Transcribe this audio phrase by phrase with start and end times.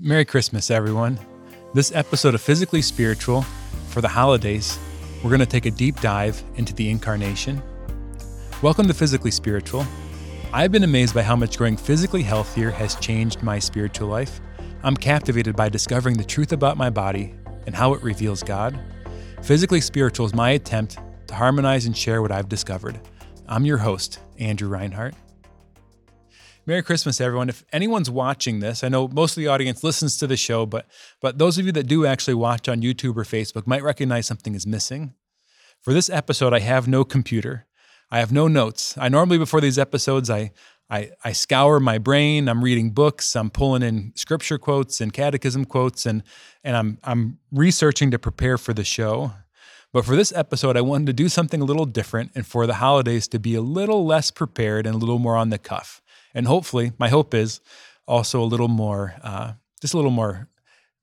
[0.00, 1.18] Merry Christmas, everyone.
[1.74, 3.42] This episode of Physically Spiritual
[3.88, 4.78] for the holidays,
[5.24, 7.60] we're going to take a deep dive into the incarnation.
[8.62, 9.84] Welcome to Physically Spiritual.
[10.52, 14.40] I've been amazed by how much growing physically healthier has changed my spiritual life.
[14.84, 17.34] I'm captivated by discovering the truth about my body
[17.66, 18.78] and how it reveals God.
[19.42, 23.00] Physically Spiritual is my attempt to harmonize and share what I've discovered.
[23.48, 25.16] I'm your host, Andrew Reinhardt.
[26.68, 27.48] Merry Christmas, everyone.
[27.48, 30.84] If anyone's watching this, I know most of the audience listens to the show, but
[31.18, 34.54] but those of you that do actually watch on YouTube or Facebook might recognize something
[34.54, 35.14] is missing.
[35.80, 37.64] For this episode, I have no computer.
[38.10, 38.98] I have no notes.
[38.98, 40.52] I normally before these episodes, I
[40.90, 42.50] I, I scour my brain.
[42.50, 43.34] I'm reading books.
[43.34, 46.22] I'm pulling in scripture quotes and catechism quotes, and
[46.62, 49.32] and I'm I'm researching to prepare for the show.
[49.90, 52.74] But for this episode, I wanted to do something a little different, and for the
[52.74, 56.02] holidays to be a little less prepared and a little more on the cuff
[56.38, 57.60] and hopefully, my hope is
[58.06, 60.48] also a little more, uh, just a little more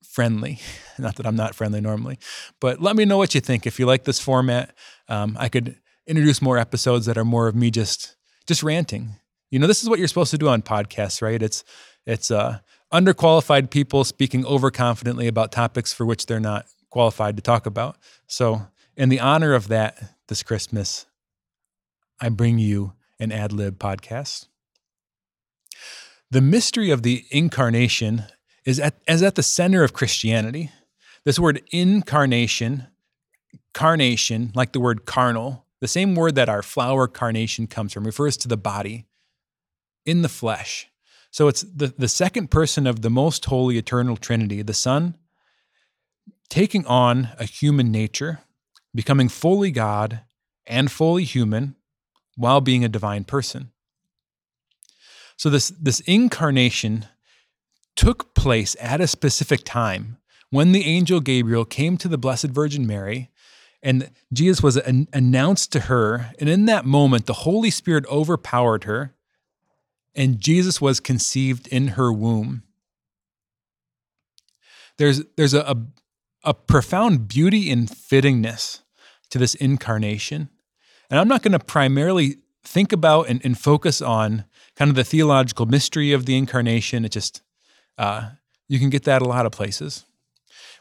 [0.02, 0.60] friendly.
[0.98, 2.20] Not that I'm not friendly normally,
[2.62, 3.68] but let me know what you think.
[3.68, 4.74] If you like this format,
[5.10, 5.76] um, I could
[6.08, 8.16] introduce more episodes that are more of me just
[8.48, 9.18] just ranting.
[9.52, 11.44] You know, this is what you're supposed to do on podcasts, right?
[11.44, 11.66] It's
[12.06, 12.60] it's uh,
[12.94, 17.98] underqualified people speaking overconfidently about topics for which they're not qualified to talk about.
[18.26, 21.08] So, in the honor of that, this Christmas,
[22.22, 24.48] I bring you an ad lib podcast.
[26.36, 28.26] The mystery of the incarnation
[28.66, 30.70] is at, is at the center of Christianity.
[31.24, 32.88] This word incarnation,
[33.74, 38.36] carnation, like the word carnal, the same word that our flower carnation comes from, refers
[38.36, 39.06] to the body
[40.06, 40.90] in the flesh.
[41.32, 45.16] So it's the, the second person of the most holy eternal Trinity, the Son,
[46.50, 48.42] taking on a human nature,
[48.94, 50.20] becoming fully God
[50.68, 51.78] and fully human
[52.36, 53.72] while being a divine person.
[55.38, 57.06] So this this incarnation
[57.96, 60.18] took place at a specific time
[60.50, 63.30] when the angel Gabriel came to the Blessed Virgin Mary
[63.82, 68.84] and Jesus was an, announced to her and in that moment the Holy Spirit overpowered
[68.86, 69.14] her
[70.16, 72.64] and Jesus was conceived in her womb.
[74.98, 75.78] There's there's a, a,
[76.44, 78.82] a profound beauty and fittingness
[79.30, 80.50] to this incarnation.
[81.10, 85.04] And I'm not going to primarily think about and, and focus on kind of the
[85.04, 87.06] theological mystery of the incarnation.
[87.06, 87.42] It just,
[87.98, 88.30] uh,
[88.68, 90.06] you can get that a lot of places.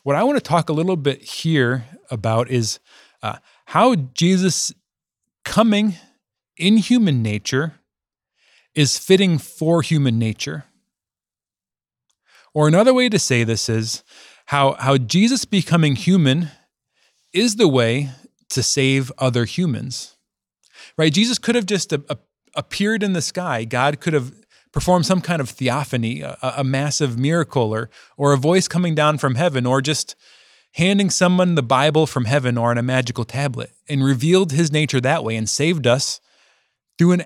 [0.03, 2.78] What I want to talk a little bit here about is
[3.22, 4.72] uh, how Jesus
[5.44, 5.94] coming
[6.56, 7.75] in human nature
[8.75, 10.65] is fitting for human nature.
[12.53, 14.03] Or another way to say this is
[14.47, 16.50] how, how Jesus becoming human
[17.33, 18.10] is the way
[18.50, 20.16] to save other humans.
[20.97, 21.12] Right?
[21.12, 22.19] Jesus could have just a, a
[22.56, 23.65] appeared in the sky.
[23.65, 24.32] God could have
[24.72, 29.19] performed some kind of theophany, a, a, massive miracle, or, or a voice coming down
[29.19, 30.16] from heaven, or just
[30.72, 35.00] handing someone the Bible from heaven or on a magical tablet, and revealed his nature
[35.00, 36.20] that way and saved us
[36.98, 37.25] through an,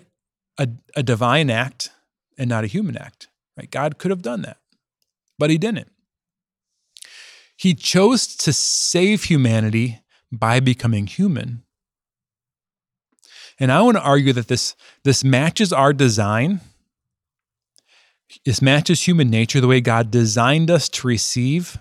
[0.59, 1.91] a, a divine act
[2.37, 3.29] and not a human act.
[3.57, 3.71] Right?
[3.71, 4.59] God could have done that,
[5.39, 5.91] but he didn't.
[7.57, 10.01] He chose to save humanity
[10.31, 11.65] by becoming human
[13.59, 16.61] and I want to argue that this, this matches our design.
[18.45, 21.79] This matches human nature, the way God designed us to receive.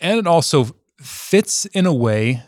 [0.00, 2.42] And it also fits in a way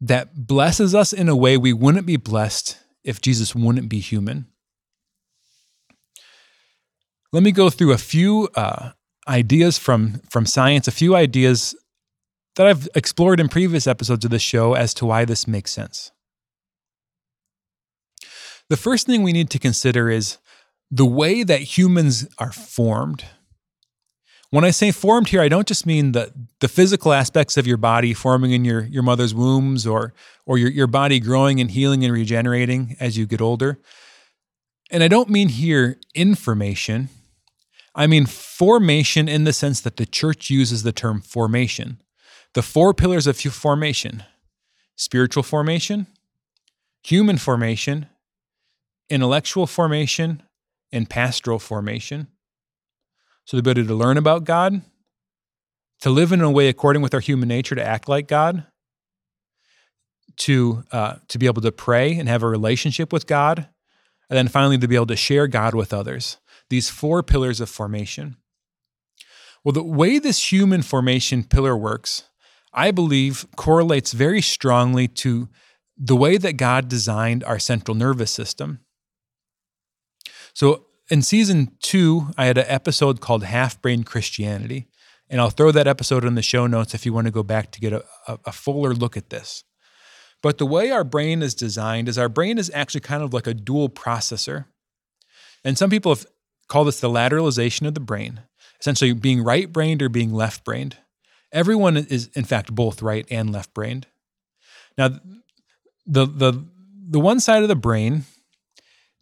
[0.00, 4.46] that blesses us in a way we wouldn't be blessed if Jesus wouldn't be human.
[7.32, 8.90] Let me go through a few uh,
[9.26, 11.74] ideas from, from science, a few ideas
[12.58, 16.10] that I've explored in previous episodes of the show as to why this makes sense.
[18.68, 20.38] The first thing we need to consider is
[20.90, 23.24] the way that humans are formed.
[24.50, 27.76] When I say formed here, I don't just mean the, the physical aspects of your
[27.76, 30.12] body forming in your, your mother's wombs or,
[30.44, 33.78] or your, your body growing and healing and regenerating as you get older.
[34.90, 37.08] And I don't mean here information.
[37.94, 42.00] I mean formation in the sense that the church uses the term formation
[42.58, 44.24] the four pillars of formation
[44.96, 46.08] spiritual formation,
[47.04, 48.06] human formation,
[49.08, 50.42] intellectual formation,
[50.90, 52.26] and pastoral formation.
[53.44, 54.82] So, the ability to learn about God,
[56.00, 58.66] to live in a way according with our human nature, to act like God,
[60.38, 63.68] to, uh, to be able to pray and have a relationship with God,
[64.28, 66.38] and then finally to be able to share God with others.
[66.70, 68.36] These four pillars of formation.
[69.62, 72.24] Well, the way this human formation pillar works
[72.72, 75.48] I believe correlates very strongly to
[75.96, 78.80] the way that God designed our central nervous system.
[80.54, 84.88] So, in season two, I had an episode called Half Brain Christianity.
[85.30, 87.70] And I'll throw that episode in the show notes if you want to go back
[87.72, 89.64] to get a, a, a fuller look at this.
[90.42, 93.46] But the way our brain is designed is our brain is actually kind of like
[93.46, 94.66] a dual processor.
[95.64, 96.26] And some people have
[96.68, 98.42] called this the lateralization of the brain,
[98.80, 100.96] essentially being right brained or being left brained.
[101.52, 104.06] Everyone is, in fact, both right and left brained.
[104.96, 105.20] Now,
[106.06, 106.64] the, the,
[107.08, 108.24] the one side of the brain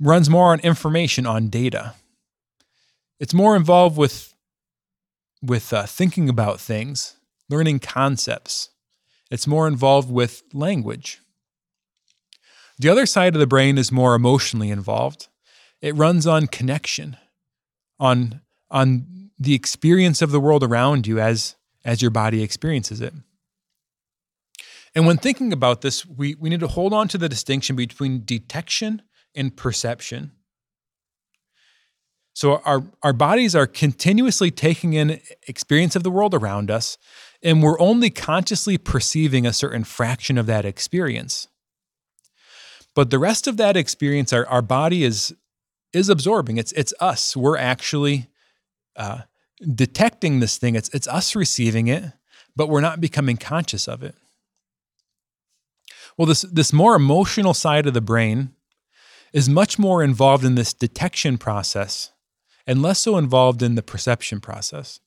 [0.00, 1.94] runs more on information, on data.
[3.20, 4.34] It's more involved with,
[5.43, 7.17] with uh, thinking about things,
[7.49, 8.70] learning concepts.
[9.31, 11.20] It's more involved with language.
[12.78, 15.28] The other side of the brain is more emotionally involved.
[15.81, 17.17] It runs on connection,
[17.99, 18.40] on,
[18.70, 21.56] on the experience of the world around you as,
[21.87, 23.15] as your body experiences it.
[24.94, 28.25] And when thinking about this, we, we need to hold on to the distinction between
[28.25, 29.03] detection
[29.35, 30.33] and perception.
[32.35, 36.99] So our, our bodies are continuously taking in experience of the world around us,
[37.43, 41.49] and we're only consciously perceiving a certain fraction of that experience.
[42.94, 45.35] But the rest of that experience, our, our body is
[45.93, 46.59] is absorbing.
[46.59, 47.37] It's it's us.
[47.37, 48.29] We're actually
[48.97, 49.21] uh,
[49.61, 50.75] detecting this thing.
[50.75, 52.05] It's it's us receiving it,
[52.55, 54.14] but we're not becoming conscious of it.
[56.17, 58.55] Well, this this more emotional side of the brain
[59.32, 62.12] is much more involved in this detection process
[62.67, 65.00] and less so involved in the perception process.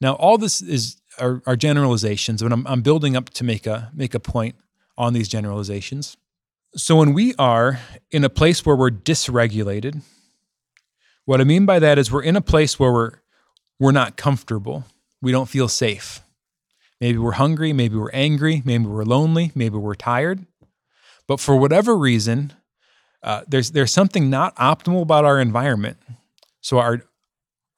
[0.00, 4.14] Now, all this is are generalizations, but I'm, I'm building up to make a make
[4.14, 4.56] a point
[4.96, 6.16] on these generalizations.
[6.76, 7.80] So when we are
[8.10, 10.02] in a place where we're dysregulated,
[11.24, 13.19] what I mean by that is we're in a place where we're
[13.80, 14.84] we're not comfortable.
[15.20, 16.20] We don't feel safe.
[17.00, 20.46] Maybe we're hungry, maybe we're angry, maybe we're lonely, maybe we're tired.
[21.26, 22.52] But for whatever reason,
[23.22, 25.96] uh, there's there's something not optimal about our environment.
[26.60, 27.02] So our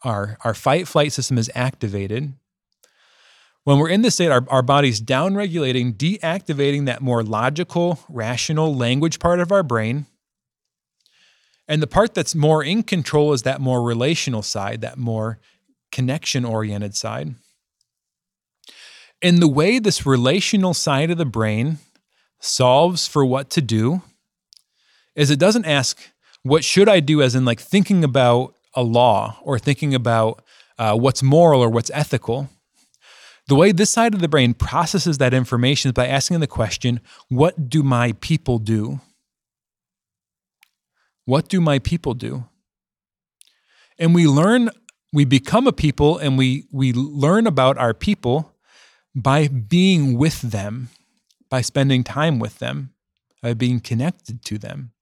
[0.02, 2.34] our our fight flight system is activated
[3.64, 9.20] when we're in this state, our, our body's downregulating, deactivating that more logical, rational language
[9.20, 10.06] part of our brain.
[11.68, 15.38] And the part that's more in control is that more relational side, that more
[15.92, 17.34] connection oriented side.
[19.22, 21.78] And the way this relational side of the brain
[22.40, 24.02] solves for what to do
[25.14, 26.00] is it doesn't ask,
[26.42, 30.42] what should I do, as in like thinking about a law or thinking about
[30.78, 32.48] uh, what's moral or what's ethical.
[33.48, 37.00] The way this side of the brain processes that information is by asking the question,
[37.28, 39.00] What do my people do?
[41.24, 42.44] What do my people do?
[43.98, 44.70] And we learn,
[45.12, 48.52] we become a people and we, we learn about our people
[49.14, 50.88] by being with them,
[51.50, 52.92] by spending time with them,
[53.42, 54.92] by being connected to them.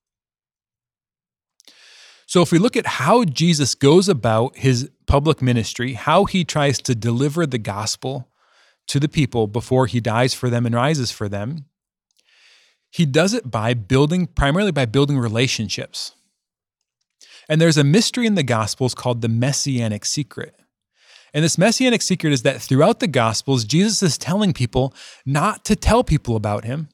[2.27, 6.79] So, if we look at how Jesus goes about his public ministry, how he tries
[6.83, 8.29] to deliver the gospel
[8.87, 11.65] to the people before he dies for them and rises for them,
[12.89, 16.13] he does it by building, primarily by building relationships.
[17.51, 20.55] And there's a mystery in the Gospels called the Messianic secret.
[21.35, 24.95] And this Messianic secret is that throughout the Gospels, Jesus is telling people
[25.27, 26.89] not to tell people about him.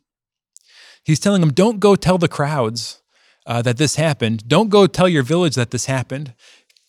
[1.04, 3.02] He's telling them, don't go tell the crowds
[3.46, 4.48] uh, that this happened.
[4.48, 6.32] Don't go tell your village that this happened.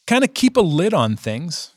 [0.07, 1.75] Kind of keep a lid on things.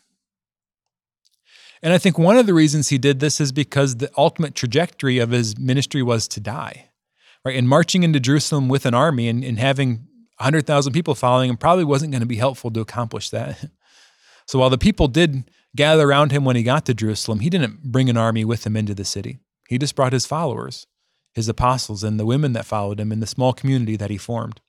[1.82, 5.18] And I think one of the reasons he did this is because the ultimate trajectory
[5.18, 6.90] of his ministry was to die.
[7.44, 7.56] Right?
[7.56, 10.06] And marching into Jerusalem with an army and, and having
[10.40, 13.70] 100,000 people following him probably wasn't going to be helpful to accomplish that.
[14.46, 17.84] So while the people did gather around him when he got to Jerusalem, he didn't
[17.92, 19.38] bring an army with him into the city.
[19.68, 20.88] He just brought his followers,
[21.34, 24.60] his apostles, and the women that followed him in the small community that he formed.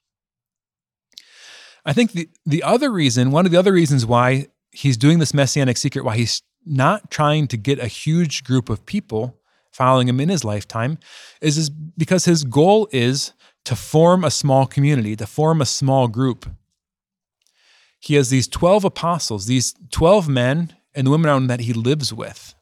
[1.83, 5.33] I think the, the other reason, one of the other reasons why he's doing this
[5.33, 9.39] messianic secret, why he's not trying to get a huge group of people
[9.71, 10.99] following him in his lifetime
[11.41, 13.33] is, is because his goal is
[13.65, 16.49] to form a small community, to form a small group.
[17.99, 22.55] He has these 12 apostles, these 12 men and the women that he lives with.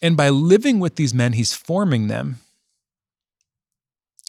[0.00, 2.40] And by living with these men, he's forming them.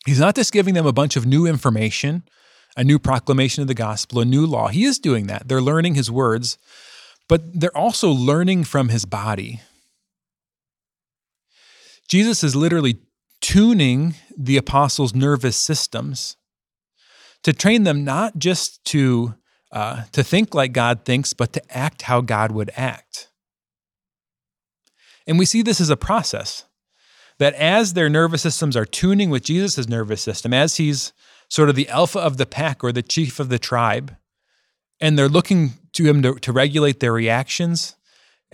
[0.06, 2.24] He's not just giving them a bunch of new information,
[2.76, 4.68] a new proclamation of the gospel, a new law.
[4.68, 5.48] He is doing that.
[5.48, 6.58] They're learning his words,
[7.30, 9.62] but they're also learning from his body.
[12.08, 13.00] Jesus is literally
[13.44, 16.38] tuning the apostles' nervous systems
[17.44, 19.36] to train them not just to,
[19.74, 23.30] uh, to think like God thinks, but to act how God would act.
[25.28, 26.64] And we see this as a process
[27.38, 31.12] that as their nervous systems are tuning with Jesus' nervous system, as he's
[31.50, 34.16] sort of the alpha of the pack or the chief of the tribe,
[35.02, 37.98] and they're looking to him to, to regulate their reactions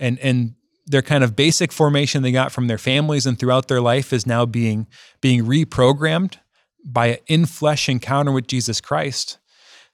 [0.00, 0.54] and and
[0.90, 4.26] their kind of basic formation they got from their families and throughout their life is
[4.26, 4.88] now being
[5.20, 6.36] being reprogrammed
[6.84, 9.38] by an in flesh encounter with Jesus Christ.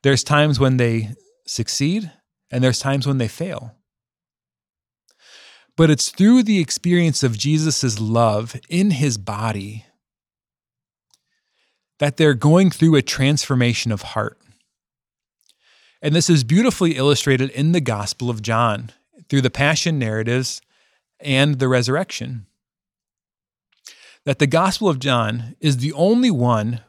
[0.03, 1.11] There's times when they
[1.47, 2.11] succeed
[2.51, 3.75] and there's times when they fail.
[5.77, 9.85] But it's through the experience of Jesus' love in his body
[11.99, 14.39] that they're going through a transformation of heart.
[16.01, 18.93] And this is beautifully illustrated in the Gospel of John
[19.29, 20.63] through the passion narratives
[21.21, 22.47] and the resurrection.
[24.25, 26.81] That the Gospel of John is the only one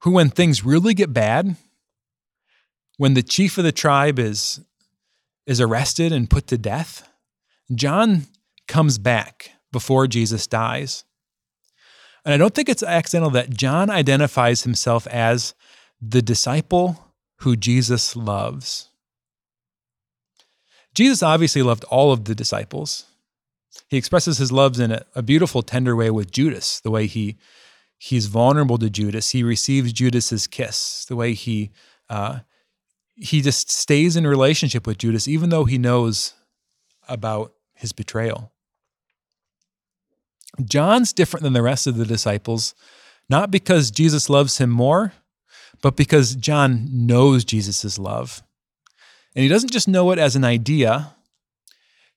[0.00, 1.56] who, when things really get bad,
[2.96, 4.60] when the chief of the tribe is,
[5.46, 7.08] is arrested and put to death,
[7.74, 8.26] John
[8.68, 11.04] comes back before Jesus dies.
[12.24, 15.54] And I don't think it's accidental that John identifies himself as
[16.00, 18.88] the disciple who Jesus loves.
[20.94, 23.04] Jesus obviously loved all of the disciples.
[23.88, 27.36] He expresses his loves in a, a, beautiful, tender way with Judas, the way he
[27.98, 29.30] he's vulnerable to Judas.
[29.30, 31.70] He receives Judas's kiss, the way he
[32.08, 32.40] uh,
[33.16, 36.34] he just stays in relationship with Judas, even though he knows
[37.08, 38.52] about his betrayal.
[40.64, 42.74] John's different than the rest of the disciples,
[43.28, 45.12] not because Jesus loves him more,
[45.82, 48.42] but because John knows Jesus' love.
[49.34, 51.14] And he doesn't just know it as an idea,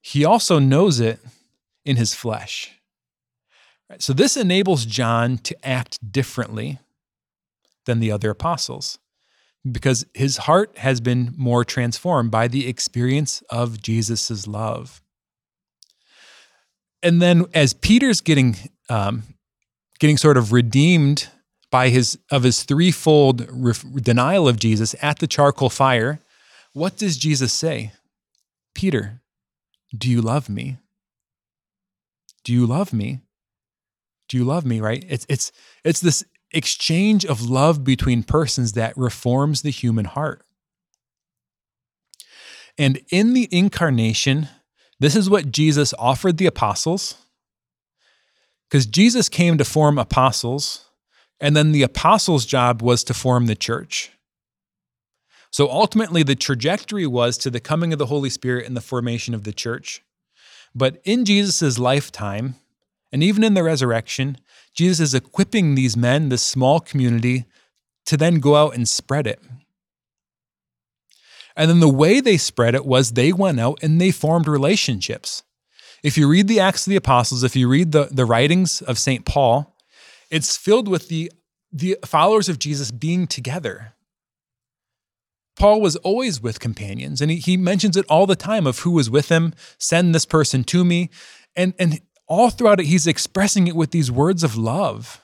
[0.02, 1.20] he also knows it
[1.88, 2.74] in his flesh.
[3.98, 6.79] So this enables John to act differently
[7.86, 9.00] than the other apostles
[9.72, 15.01] because his heart has been more transformed by the experience of Jesus' love.
[17.01, 18.58] And then as Peter's getting
[18.89, 19.24] um,
[20.00, 21.29] getting sort of redeemed
[21.72, 23.48] by his of his threefold
[24.03, 26.20] denial of Jesus at the charcoal fire,
[26.74, 27.94] what does Jesus say?
[28.75, 29.22] Peter,
[29.98, 30.77] do you love me?
[32.48, 33.20] Do you love me?
[34.30, 35.04] Do you love me, right?
[35.10, 35.51] It's it's
[35.84, 36.24] it's this
[36.54, 40.46] exchange of love between persons that reforms the human heart.
[42.77, 44.48] And in the incarnation,
[44.98, 47.18] this is what Jesus offered the apostles.
[48.70, 50.86] Because Jesus came to form apostles,
[51.42, 54.12] and then the apostles' job was to form the church.
[55.51, 59.34] So ultimately, the trajectory was to the coming of the Holy Spirit and the formation
[59.34, 60.01] of the church.
[60.77, 62.53] But in Jesus' lifetime,
[63.12, 64.38] and even in the resurrection,
[64.75, 67.46] Jesus is equipping these men, this small community,
[68.05, 69.41] to then go out and spread it.
[71.55, 75.41] And then the way they spread it was they went out and they formed relationships.
[76.03, 79.00] If you read the Acts of the Apostles, if you read the, the writings of
[79.00, 79.25] St.
[79.25, 79.75] Paul,
[80.29, 81.31] it's filled with the,
[81.74, 83.96] the followers of Jesus being together.
[85.58, 88.92] Paul was always with companions, and he, he mentions it all the time of who
[88.92, 91.10] was with him, send this person to me.
[91.56, 95.24] And, and all throughout it, he's expressing it with these words of love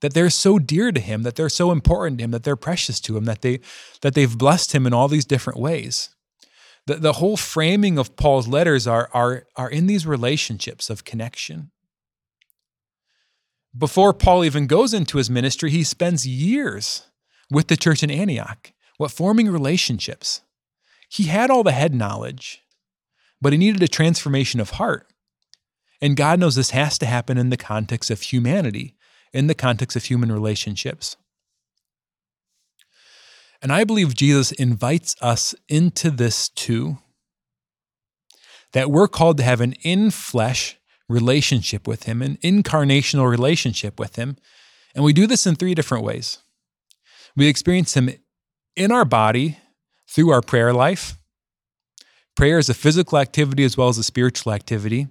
[0.00, 3.00] that they're so dear to him, that they're so important to him, that they're precious
[3.00, 3.60] to him, that, they,
[4.02, 6.10] that they've blessed him in all these different ways.
[6.86, 11.70] The, the whole framing of Paul's letters are, are, are in these relationships of connection.
[13.76, 17.06] Before Paul even goes into his ministry, he spends years
[17.50, 20.42] with the church in Antioch what forming relationships.
[21.08, 22.62] He had all the head knowledge,
[23.40, 25.06] but he needed a transformation of heart.
[26.00, 28.94] And God knows this has to happen in the context of humanity,
[29.32, 31.16] in the context of human relationships.
[33.60, 36.98] And I believe Jesus invites us into this too.
[38.72, 40.76] That we're called to have an in flesh
[41.08, 44.36] relationship with Him, an incarnational relationship with Him.
[44.94, 46.38] And we do this in three different ways.
[47.34, 48.10] We experience Him
[48.78, 49.58] in our body
[50.08, 51.18] through our prayer life.
[52.36, 55.08] Prayer is a physical activity as well as a spiritual activity.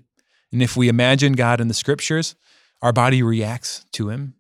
[0.52, 2.36] And if we imagine God in the scriptures,
[2.82, 4.36] our body reacts to him.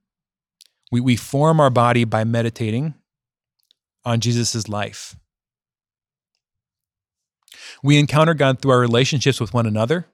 [0.92, 2.94] We, we form our body by meditating
[4.06, 5.18] on Jesus' life.
[7.84, 10.08] We encounter God through our relationships with one another.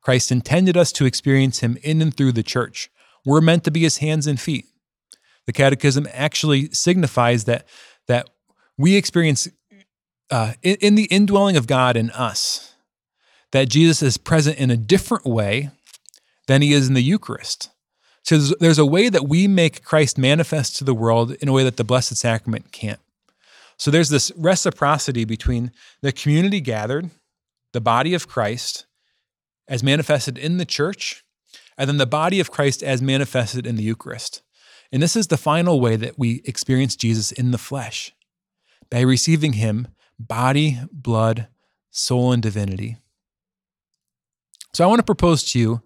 [0.00, 2.88] Christ intended us to experience him in and through the church.
[3.26, 4.66] We're meant to be his hands and feet.
[5.46, 7.66] The Catechism actually signifies that
[8.10, 8.28] that
[8.76, 9.48] we experience
[10.32, 12.74] uh, in, in the indwelling of God in us,
[13.52, 15.70] that Jesus is present in a different way
[16.48, 17.70] than he is in the Eucharist.
[18.24, 21.52] So there's, there's a way that we make Christ manifest to the world in a
[21.52, 22.98] way that the Blessed Sacrament can't.
[23.76, 25.70] So there's this reciprocity between
[26.02, 27.10] the community gathered,
[27.72, 28.86] the body of Christ,
[29.68, 31.24] as manifested in the church,
[31.78, 34.42] and then the body of Christ as manifested in the Eucharist.
[34.92, 38.12] And this is the final way that we experience Jesus in the flesh
[38.90, 41.48] by receiving him body, blood,
[41.90, 42.96] soul, and divinity.
[44.72, 45.82] So I want to propose to you,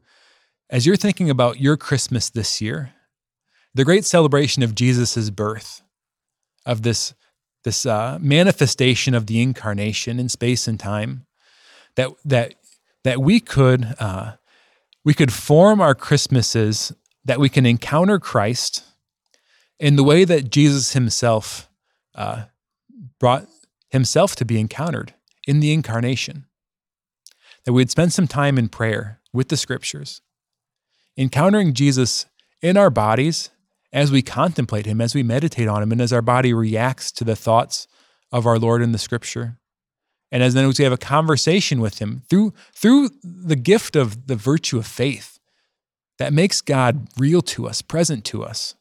[0.70, 2.92] as you're thinking about your Christmas this year,
[3.74, 5.82] the great celebration of Jesus' birth,
[6.64, 7.14] of this,
[7.64, 11.26] this uh, manifestation of the incarnation in space and time,
[11.96, 12.54] that, that,
[13.04, 14.32] that we could uh,
[15.04, 16.92] we could form our Christmases
[17.24, 18.82] that we can encounter Christ
[19.78, 21.68] in the way that Jesus himself
[22.14, 22.44] uh,
[23.18, 23.46] brought
[23.90, 25.14] himself to be encountered
[25.46, 26.46] in the incarnation.
[27.64, 30.20] That we'd spend some time in prayer with the scriptures,
[31.16, 32.26] encountering Jesus
[32.60, 33.50] in our bodies
[33.92, 37.24] as we contemplate him, as we meditate on him, and as our body reacts to
[37.24, 37.86] the thoughts
[38.32, 39.58] of our Lord in the scripture.
[40.32, 44.34] And as then we have a conversation with him through, through the gift of the
[44.34, 45.38] virtue of faith
[46.18, 48.74] that makes God real to us, present to us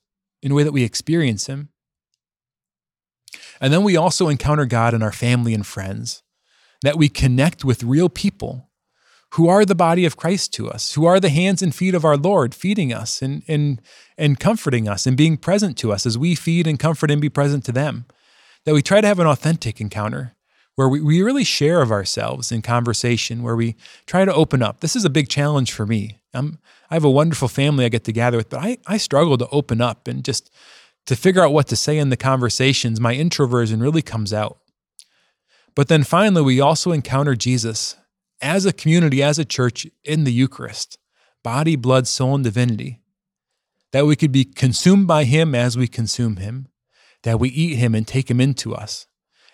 [0.43, 1.69] in way that we experience him.
[3.59, 6.21] And then we also encounter God in our family and friends,
[6.83, 8.69] that we connect with real people
[9.33, 12.05] who are the body of Christ to us, who are the hands and feet of
[12.05, 13.81] our Lord, feeding us and, and,
[14.15, 17.29] and comforting us and being present to us as we feed and comfort and be
[17.29, 18.05] present to them.
[18.65, 20.35] That we try to have an authentic encounter
[20.75, 24.81] where we, we really share of ourselves in conversation, where we try to open up.
[24.81, 26.19] This is a big challenge for me.
[26.33, 26.59] I'm,
[26.89, 29.47] I have a wonderful family I get to gather with, but I, I struggle to
[29.49, 30.51] open up and just
[31.05, 32.99] to figure out what to say in the conversations.
[32.99, 34.59] My introversion really comes out.
[35.75, 37.97] But then finally, we also encounter Jesus
[38.41, 40.97] as a community, as a church in the Eucharist
[41.43, 43.01] body, blood, soul, and divinity.
[43.91, 46.69] That we could be consumed by Him as we consume Him,
[47.23, 49.07] that we eat Him and take Him into us,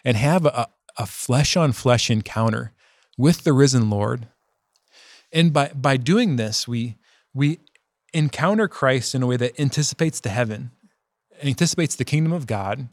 [0.05, 0.67] and have a,
[0.97, 2.73] a flesh on flesh encounter
[3.17, 4.27] with the risen Lord.
[5.31, 6.97] And by, by doing this, we,
[7.33, 7.59] we
[8.13, 10.71] encounter Christ in a way that anticipates the heaven,
[11.43, 12.89] anticipates the kingdom of God.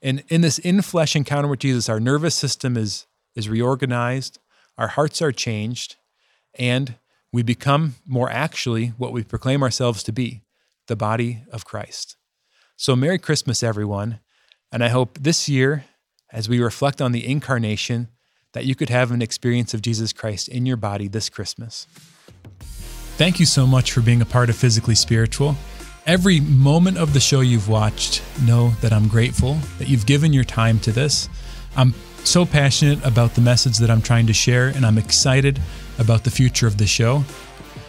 [0.00, 4.38] And in this in flesh encounter with Jesus, our nervous system is, is reorganized,
[4.76, 5.96] our hearts are changed,
[6.58, 6.94] and
[7.32, 10.42] we become more actually what we proclaim ourselves to be
[10.86, 12.16] the body of Christ.
[12.76, 14.20] So, Merry Christmas, everyone.
[14.70, 15.84] And I hope this year
[16.32, 18.08] as we reflect on the incarnation,
[18.58, 21.86] that you could have an experience of Jesus Christ in your body this Christmas.
[23.16, 25.54] Thank you so much for being a part of Physically Spiritual.
[26.06, 30.42] Every moment of the show you've watched, know that I'm grateful that you've given your
[30.42, 31.28] time to this.
[31.76, 31.94] I'm
[32.24, 35.60] so passionate about the message that I'm trying to share, and I'm excited
[36.00, 37.22] about the future of the show.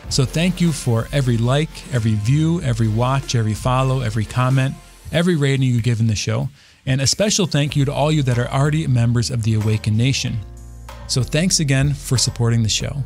[0.10, 4.76] So, thank you for every like, every view, every watch, every follow, every comment,
[5.12, 6.50] every rating you give in the show.
[6.86, 9.98] And a special thank you to all you that are already members of the Awakened
[9.98, 10.40] Nation.
[11.10, 13.04] So thanks again for supporting the show.